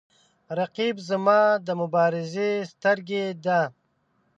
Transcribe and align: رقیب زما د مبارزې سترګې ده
رقیب 0.57 0.95
زما 1.09 1.39
د 1.65 1.67
مبارزې 1.81 2.49
سترګې 2.71 3.25
ده 3.45 3.61